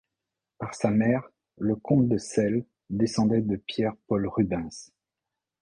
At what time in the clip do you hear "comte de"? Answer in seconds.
1.75-2.17